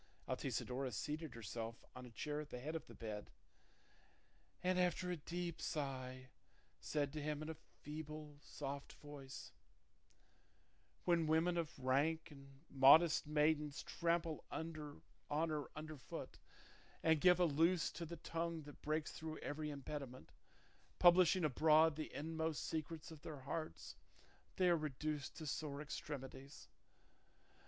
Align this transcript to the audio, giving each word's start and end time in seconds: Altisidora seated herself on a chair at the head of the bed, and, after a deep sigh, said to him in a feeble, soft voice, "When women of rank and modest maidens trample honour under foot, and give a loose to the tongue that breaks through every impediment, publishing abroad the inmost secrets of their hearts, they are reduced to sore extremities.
Altisidora 0.27 0.91
seated 0.91 1.35
herself 1.35 1.83
on 1.95 2.07
a 2.07 2.09
chair 2.09 2.41
at 2.41 2.49
the 2.49 2.59
head 2.59 2.75
of 2.75 2.87
the 2.87 2.95
bed, 2.95 3.29
and, 4.63 4.79
after 4.79 5.11
a 5.11 5.15
deep 5.15 5.61
sigh, 5.61 6.31
said 6.79 7.13
to 7.13 7.21
him 7.21 7.43
in 7.43 7.49
a 7.51 7.61
feeble, 7.83 8.39
soft 8.41 8.93
voice, 8.93 9.51
"When 11.05 11.27
women 11.27 11.55
of 11.55 11.77
rank 11.77 12.31
and 12.31 12.61
modest 12.67 13.27
maidens 13.27 13.83
trample 13.83 14.43
honour 14.51 15.01
under 15.29 15.97
foot, 15.97 16.39
and 17.03 17.21
give 17.21 17.39
a 17.39 17.45
loose 17.45 17.91
to 17.91 18.03
the 18.03 18.17
tongue 18.17 18.63
that 18.63 18.81
breaks 18.81 19.11
through 19.11 19.37
every 19.37 19.69
impediment, 19.69 20.31
publishing 20.97 21.45
abroad 21.45 21.95
the 21.95 22.11
inmost 22.11 22.65
secrets 22.65 23.11
of 23.11 23.21
their 23.21 23.41
hearts, 23.41 23.97
they 24.55 24.67
are 24.67 24.77
reduced 24.77 25.35
to 25.35 25.45
sore 25.45 25.79
extremities. 25.79 26.69